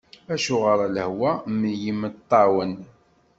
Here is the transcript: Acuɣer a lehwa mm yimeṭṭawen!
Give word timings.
Acuɣer 0.33 0.79
a 0.85 0.87
lehwa 0.95 1.31
mm 1.49 1.61
yimeṭṭawen! 1.81 2.73